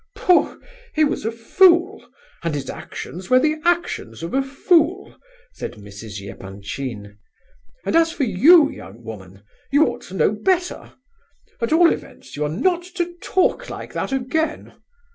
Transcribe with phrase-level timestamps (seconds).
[0.15, 0.59] "Pooh!
[0.95, 2.03] he was a fool,
[2.41, 5.15] and his actions were the actions of a fool,"
[5.53, 6.27] said Mrs.
[6.27, 7.19] Epanchin;
[7.85, 10.93] "and as for you, young woman, you ought to know better.
[11.61, 14.73] At all events, you are not to talk like that again.